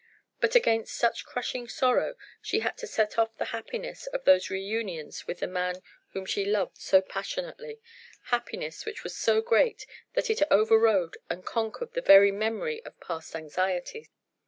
But 0.39 0.55
against 0.55 0.95
such 0.95 1.25
crushing 1.27 1.67
sorrow 1.67 2.15
she 2.41 2.61
had 2.61 2.75
to 2.79 2.87
set 2.87 3.19
off 3.19 3.37
the 3.37 3.45
happiness 3.53 4.07
of 4.07 4.25
those 4.25 4.49
reunions 4.49 5.27
with 5.27 5.41
the 5.41 5.47
man 5.47 5.83
whom 6.13 6.25
she 6.25 6.43
loved 6.43 6.77
so 6.79 7.01
passionately 7.03 7.79
happiness 8.31 8.83
which 8.83 9.03
was 9.03 9.15
so 9.15 9.41
great, 9.41 9.85
that 10.15 10.31
it 10.31 10.41
overrode 10.49 11.17
and 11.29 11.45
conquered 11.45 11.93
the 11.93 12.01
very 12.01 12.31
memory 12.31 12.83
of 12.83 12.99
past 12.99 13.35
anxieties. 13.35 14.09